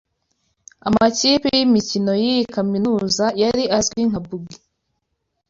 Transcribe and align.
amakipi 0.87 1.47
yimikino 1.57 2.11
yiyi 2.23 2.43
kaminuza 2.55 3.25
yari 3.41 3.63
azwi 3.77 4.01
nka 4.09 4.19
Bugi 4.25 4.57